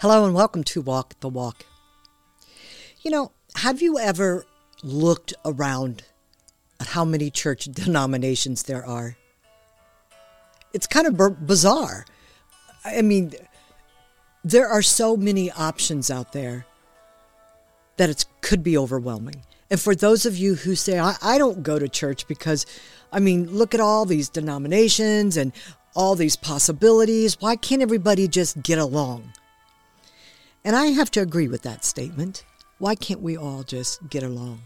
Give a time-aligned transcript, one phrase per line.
[0.00, 1.66] Hello and welcome to Walk the Walk.
[3.02, 4.46] You know, have you ever
[4.82, 6.04] looked around
[6.80, 9.18] at how many church denominations there are?
[10.72, 12.06] It's kind of b- bizarre.
[12.82, 13.34] I mean,
[14.42, 16.64] there are so many options out there
[17.98, 19.42] that it could be overwhelming.
[19.70, 22.64] And for those of you who say, I, I don't go to church because,
[23.12, 25.52] I mean, look at all these denominations and
[25.94, 27.38] all these possibilities.
[27.38, 29.34] Why can't everybody just get along?
[30.64, 32.44] And I have to agree with that statement.
[32.78, 34.62] Why can't we all just get along?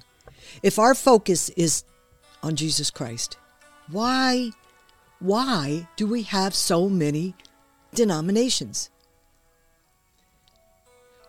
[0.63, 1.85] If our focus is
[2.43, 3.37] on Jesus Christ,
[3.91, 4.51] why
[5.21, 7.35] why do we have so many
[7.95, 8.91] denominations?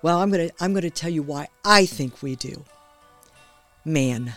[0.02, 2.66] Well, I'm going to I'm going to tell you why I think we do.
[3.84, 4.34] Man.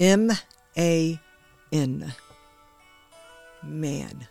[0.00, 0.30] M
[0.76, 1.20] A
[1.72, 2.12] N.
[3.62, 4.28] Man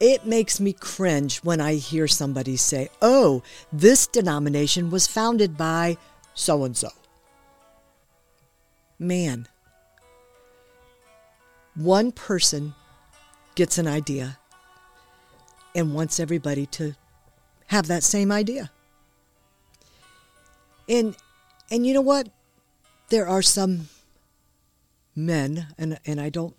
[0.00, 5.96] it makes me cringe when I hear somebody say, oh, this denomination was founded by
[6.34, 6.88] so and so.
[8.98, 9.48] Man,
[11.74, 12.74] one person
[13.54, 14.38] gets an idea
[15.74, 16.94] and wants everybody to
[17.66, 18.70] have that same idea.
[20.88, 21.16] And
[21.70, 22.28] and you know what?
[23.08, 23.88] There are some
[25.16, 26.54] men and and I don't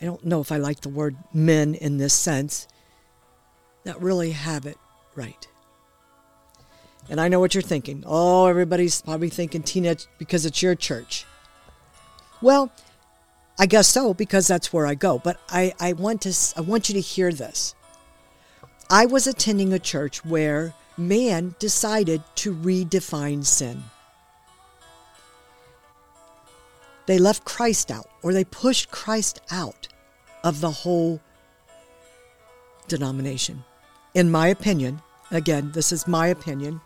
[0.00, 2.66] I don't know if I like the word men in this sense
[3.86, 4.78] that really have it
[5.14, 5.46] right.
[7.08, 8.02] And I know what you're thinking.
[8.06, 11.24] Oh, everybody's probably thinking Tina because it's your church.
[12.42, 12.72] Well,
[13.58, 15.18] I guess so because that's where I go.
[15.18, 17.74] But I, I want to I want you to hear this.
[18.90, 23.84] I was attending a church where man decided to redefine sin.
[27.06, 29.88] They left Christ out or they pushed Christ out
[30.42, 31.20] of the whole
[32.88, 33.64] denomination
[34.16, 36.80] in my opinion, again, this is my opinion,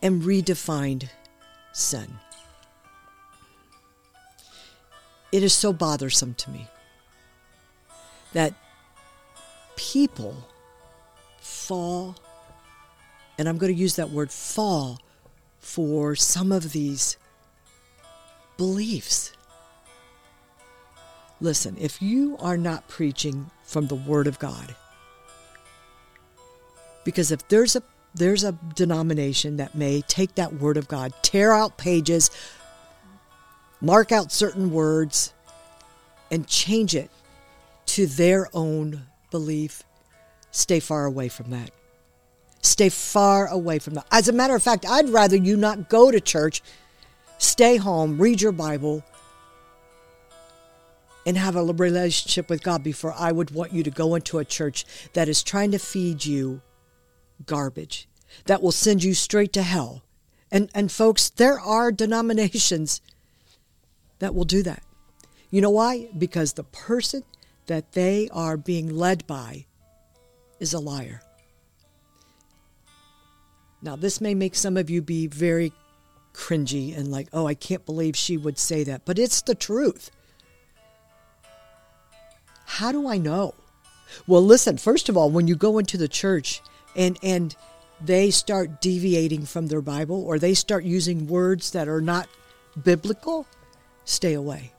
[0.00, 1.10] and redefined
[1.74, 2.08] sin.
[5.30, 6.66] It is so bothersome to me
[8.32, 8.54] that
[9.76, 10.48] people
[11.38, 12.16] fall,
[13.36, 15.00] and I'm going to use that word fall
[15.60, 17.18] for some of these
[18.56, 19.33] beliefs.
[21.44, 24.74] Listen, if you are not preaching from the Word of God.
[27.04, 27.82] Because if there's a
[28.14, 32.30] there's a denomination that may take that Word of God, tear out pages,
[33.82, 35.34] mark out certain words,
[36.30, 37.10] and change it
[37.88, 39.82] to their own belief,
[40.50, 41.70] stay far away from that.
[42.62, 44.06] Stay far away from that.
[44.10, 46.62] As a matter of fact, I'd rather you not go to church,
[47.36, 49.04] stay home, read your Bible,
[51.26, 54.44] and have a relationship with God before I would want you to go into a
[54.44, 56.60] church that is trying to feed you
[57.46, 58.08] garbage
[58.46, 60.02] that will send you straight to hell.
[60.50, 63.00] And and folks, there are denominations
[64.18, 64.82] that will do that.
[65.50, 66.08] You know why?
[66.16, 67.24] Because the person
[67.66, 69.66] that they are being led by
[70.60, 71.22] is a liar.
[73.82, 75.72] Now, this may make some of you be very
[76.32, 79.04] cringy and like, oh, I can't believe she would say that.
[79.04, 80.10] But it's the truth.
[82.74, 83.54] How do I know?
[84.26, 86.60] Well, listen, first of all, when you go into the church
[86.96, 87.54] and and
[88.00, 92.26] they start deviating from their Bible or they start using words that are not
[92.82, 93.46] biblical,
[94.04, 94.72] stay away.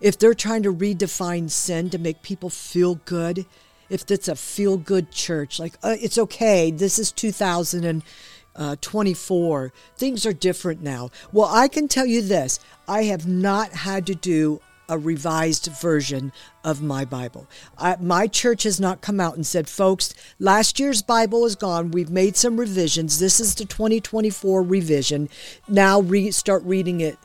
[0.00, 3.46] If they're trying to redefine sin to make people feel good,
[3.88, 10.32] if it's a feel good church, like uh, it's okay, this is 2024, things are
[10.32, 11.10] different now.
[11.30, 16.32] Well, I can tell you this I have not had to do a revised version
[16.64, 17.48] of my Bible.
[17.78, 21.90] I, my church has not come out and said, folks, last year's Bible is gone.
[21.90, 23.18] We've made some revisions.
[23.18, 25.28] This is the 2024 revision.
[25.68, 27.18] Now re- start reading it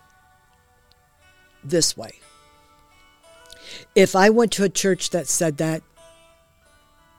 [1.63, 2.13] this way.
[3.95, 5.83] If I went to a church that said that,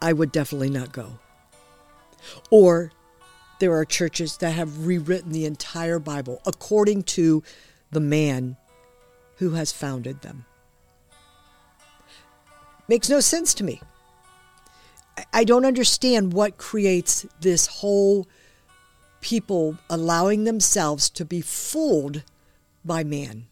[0.00, 1.18] I would definitely not go.
[2.50, 2.92] Or
[3.60, 7.42] there are churches that have rewritten the entire Bible according to
[7.92, 8.56] the man
[9.42, 10.44] who has founded them.
[12.86, 13.80] Makes no sense to me.
[15.32, 18.28] I don't understand what creates this whole
[19.20, 22.22] people allowing themselves to be fooled
[22.84, 23.46] by man.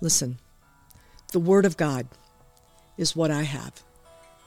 [0.00, 0.38] Listen,
[1.32, 2.08] the Word of God
[2.96, 3.82] is what I have.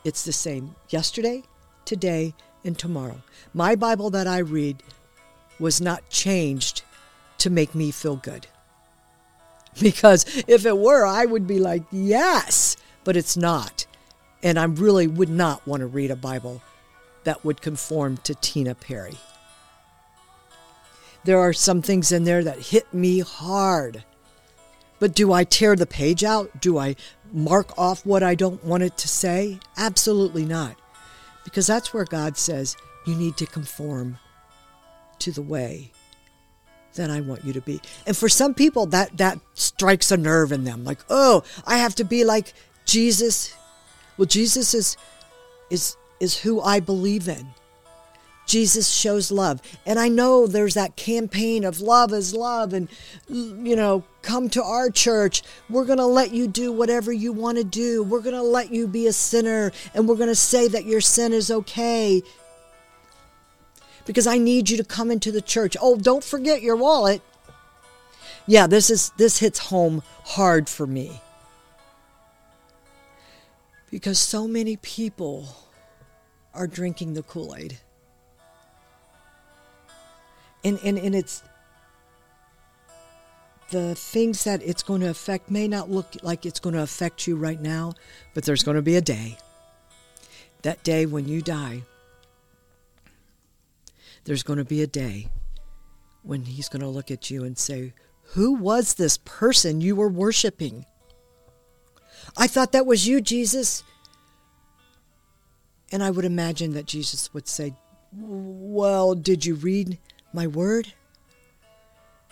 [0.04, 1.44] It's the same yesterday,
[1.86, 3.22] today, and tomorrow.
[3.54, 4.82] My Bible that I read
[5.60, 6.82] was not changed
[7.38, 8.48] to make me feel good.
[9.82, 13.86] Because if it were, I would be like, yes, but it's not.
[14.42, 16.62] And I really would not want to read a Bible
[17.24, 19.18] that would conform to Tina Perry.
[21.26, 24.04] There are some things in there that hit me hard.
[25.00, 26.62] But do I tear the page out?
[26.62, 26.96] Do I
[27.32, 29.60] mark off what I don't want it to say?
[29.76, 30.76] Absolutely not.
[31.44, 32.76] Because that's where God says
[33.06, 34.18] you need to conform
[35.20, 35.92] to the way
[36.98, 37.82] that I want you to be.
[38.06, 41.96] And for some people that that strikes a nerve in them like, "Oh, I have
[41.96, 42.54] to be like
[42.86, 43.56] Jesus."
[44.18, 44.98] Well, Jesus is
[45.70, 47.48] is is who I believe in.
[48.48, 49.62] Jesus shows love.
[49.86, 52.88] And I know there's that campaign of love is love and,
[53.30, 55.44] you know, come to our church.
[55.70, 58.04] We're going to let you do whatever you want to do.
[58.04, 61.02] We're going to let you be a sinner and we're going to say that your
[61.02, 62.24] sin is okay.
[64.08, 65.78] Because I need you to come into the church.
[65.80, 67.22] Oh, don't forget your wallet.
[68.48, 71.22] Yeah, this is this hits home hard for me.
[73.92, 75.48] Because so many people
[76.54, 77.78] are drinking the Kool-Aid
[80.68, 81.44] and, and, and it's
[83.70, 87.28] the things that it's going to affect may not look like it's going to affect
[87.28, 87.94] you right now,
[88.34, 89.38] but there's going to be a day.
[90.64, 91.84] That day when you die,
[94.28, 95.30] there's going to be a day
[96.22, 97.94] when he's going to look at you and say,
[98.34, 100.86] Who was this person you were worshiping?
[102.36, 103.84] I thought that was you, Jesus.
[105.94, 107.74] And I would imagine that Jesus would say,
[108.12, 109.98] Well, did you read
[110.34, 110.94] my word?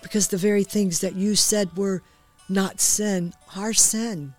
[0.03, 2.03] Because the very things that you said were
[2.49, 4.33] not sin are sin.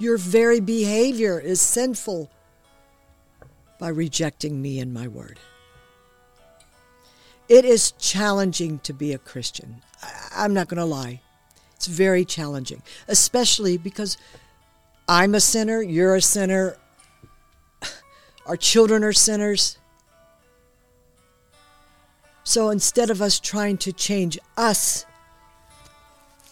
[0.00, 2.30] Your very behavior is sinful
[3.78, 5.38] by rejecting me and my word.
[7.52, 9.82] It is challenging to be a Christian.
[10.34, 11.20] I'm not going to lie.
[11.76, 14.16] It's very challenging, especially because
[15.06, 16.78] I'm a sinner, you're a sinner,
[18.46, 19.76] our children are sinners.
[22.42, 25.04] So instead of us trying to change us,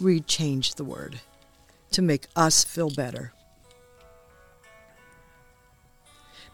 [0.02, 1.18] we change the word
[1.92, 3.32] to make us feel better.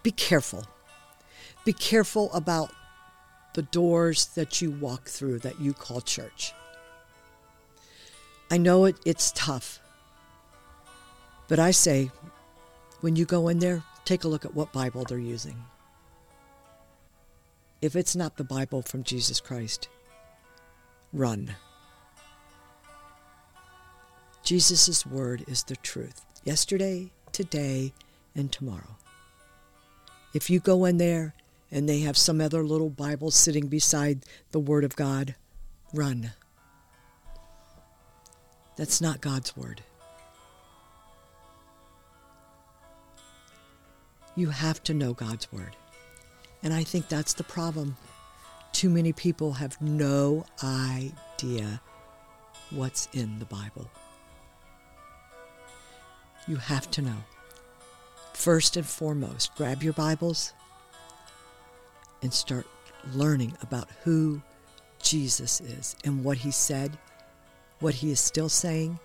[0.05, 0.69] Be careful.
[1.65, 2.71] Be careful about
[3.57, 6.53] the doors that you walk through that you call church.
[8.51, 9.81] I know it, it's tough,
[11.49, 12.11] but I say
[13.01, 15.57] when you go in there, take a look at what Bible they're using
[17.83, 19.89] if it's not the Bible from Jesus Christ,
[21.13, 21.55] run.
[24.43, 27.93] Jesus' word is the truth, yesterday, today,
[28.35, 28.97] and tomorrow.
[30.35, 31.35] If you go in there
[31.71, 35.35] and they have some other little Bible sitting beside the Word of God,
[35.93, 36.33] run.
[38.77, 39.83] That's not God's Word.
[44.35, 45.77] You have to know God's Word.
[46.63, 47.97] And I think that's the problem.
[48.73, 51.81] Too many people have no idea
[52.71, 53.91] what's in the Bible.
[56.47, 57.25] You have to know.
[58.35, 60.53] First and foremost, grab your Bibles
[62.23, 62.67] and start
[63.15, 64.41] learning about who
[65.03, 66.97] Jesus is and what he said,
[67.81, 68.99] what he is still saying,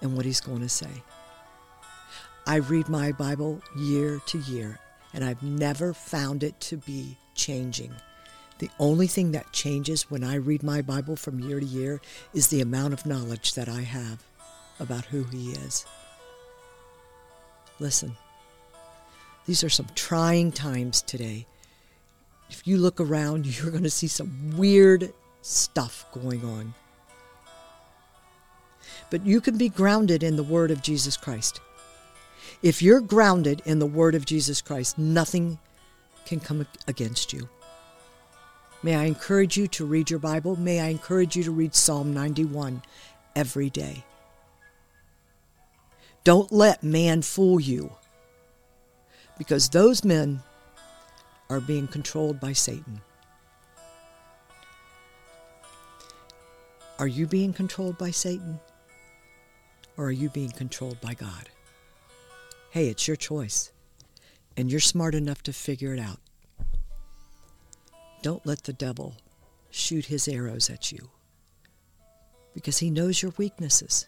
[0.00, 1.02] and what he's going to say.
[2.46, 4.78] I read my Bible year to year
[5.14, 7.92] and I've never found it to be changing.
[8.58, 12.00] The only thing that changes when I read my Bible from year to year
[12.32, 14.22] is the amount of knowledge that I have
[14.80, 15.84] about who He is.
[17.78, 18.16] Listen,
[19.46, 21.46] these are some trying times today.
[22.52, 26.74] If you look around, you're going to see some weird stuff going on.
[29.10, 31.60] But you can be grounded in the Word of Jesus Christ.
[32.62, 35.58] If you're grounded in the word of Jesus Christ, nothing
[36.26, 37.48] can come against you.
[38.84, 40.54] May I encourage you to read your Bible.
[40.54, 42.82] May I encourage you to read Psalm 91
[43.34, 44.04] every day.
[46.22, 47.92] Don't let man fool you
[49.38, 50.40] because those men
[51.52, 52.98] are being controlled by Satan.
[56.98, 58.58] Are you being controlled by Satan
[59.98, 61.50] or are you being controlled by God?
[62.70, 63.70] Hey, it's your choice.
[64.56, 66.20] And you're smart enough to figure it out.
[68.22, 69.16] Don't let the devil
[69.70, 71.10] shoot his arrows at you
[72.54, 74.06] because he knows your weaknesses.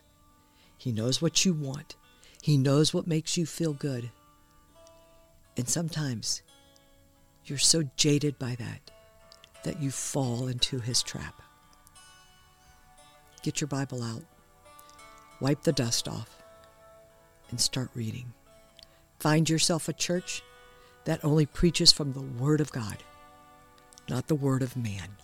[0.78, 1.96] He knows what you want.
[2.40, 4.10] He knows what makes you feel good.
[5.58, 6.40] And sometimes
[7.46, 8.90] you're so jaded by that
[9.64, 11.40] that you fall into his trap.
[13.42, 14.22] Get your Bible out,
[15.40, 16.42] wipe the dust off,
[17.50, 18.32] and start reading.
[19.18, 20.42] find yourself a church
[21.04, 22.98] that only preaches from the Word of God,
[24.08, 25.16] not the Word of man.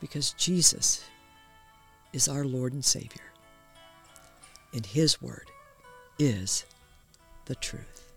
[0.00, 1.04] Because Jesus
[2.12, 3.32] is our Lord and Savior,
[4.72, 5.50] and His Word
[6.18, 6.64] is
[7.46, 8.07] the truth.